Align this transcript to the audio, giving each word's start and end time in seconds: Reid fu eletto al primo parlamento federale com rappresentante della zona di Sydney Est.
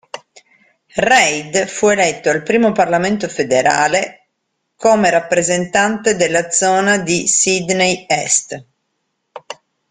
Reid 0.95 1.67
fu 1.67 1.85
eletto 1.89 2.31
al 2.31 2.41
primo 2.41 2.71
parlamento 2.71 3.27
federale 3.27 4.29
com 4.75 5.07
rappresentante 5.07 6.15
della 6.15 6.49
zona 6.49 6.97
di 6.97 7.27
Sydney 7.27 8.07
Est. 8.09 8.65